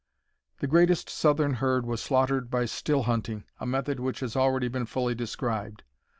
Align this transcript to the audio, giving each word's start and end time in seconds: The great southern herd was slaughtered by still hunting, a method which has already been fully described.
The 0.61 0.65
great 0.65 0.89
southern 1.09 1.53
herd 1.61 1.85
was 1.85 2.01
slaughtered 2.01 2.49
by 2.49 2.65
still 2.65 3.03
hunting, 3.03 3.43
a 3.59 3.67
method 3.67 3.99
which 3.99 4.21
has 4.21 4.35
already 4.35 4.67
been 4.67 4.87
fully 4.87 5.13
described. 5.13 5.83